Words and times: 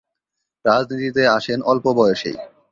রাজনীতিতে 0.65 1.23
আসেন 1.27 1.59
অল্প 1.63 1.85
বয়সেই। 1.93 2.37